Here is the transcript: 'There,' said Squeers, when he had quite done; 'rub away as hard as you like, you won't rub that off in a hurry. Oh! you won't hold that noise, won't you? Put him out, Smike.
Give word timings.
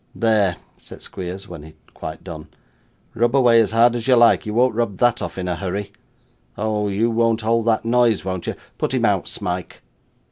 'There,' 0.15 0.55
said 0.79 0.99
Squeers, 1.03 1.47
when 1.47 1.61
he 1.61 1.67
had 1.79 1.93
quite 1.93 2.23
done; 2.23 2.47
'rub 3.13 3.35
away 3.35 3.61
as 3.61 3.69
hard 3.69 3.93
as 3.95 4.07
you 4.07 4.15
like, 4.15 4.47
you 4.47 4.53
won't 4.55 4.73
rub 4.73 4.97
that 4.97 5.21
off 5.21 5.37
in 5.37 5.47
a 5.47 5.55
hurry. 5.55 5.91
Oh! 6.57 6.87
you 6.87 7.11
won't 7.11 7.41
hold 7.41 7.67
that 7.67 7.85
noise, 7.85 8.25
won't 8.25 8.47
you? 8.47 8.55
Put 8.79 8.95
him 8.95 9.05
out, 9.05 9.27
Smike. 9.27 9.83